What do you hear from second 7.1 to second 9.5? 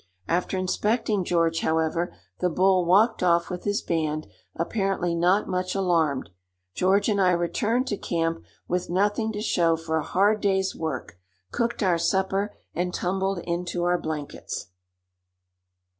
I returned to camp with nothing to